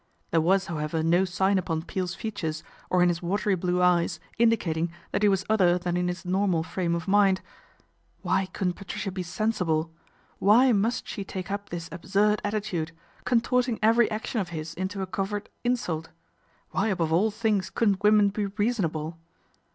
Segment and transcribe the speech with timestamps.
[0.31, 4.91] There was, however, no sign upon Peel's features or in his watery blue eyes indicating
[5.11, 7.41] that he was other than in his normal frame of mind.
[8.23, 9.93] Why couldn't Patricia be sensible?
[10.39, 12.93] Why must she take up this absurd attitude,
[13.25, 16.09] contorting every action of his into a covert insult?
[16.71, 19.19] Why above all things couldn't women be reasonable